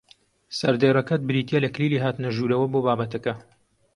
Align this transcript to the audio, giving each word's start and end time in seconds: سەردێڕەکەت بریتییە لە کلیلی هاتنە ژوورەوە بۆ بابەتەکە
سەردێڕەکەت 0.59 1.21
بریتییە 1.29 1.59
لە 1.65 1.69
کلیلی 1.75 2.03
هاتنە 2.03 2.29
ژوورەوە 2.35 2.67
بۆ 2.71 2.79
بابەتەکە 2.85 3.33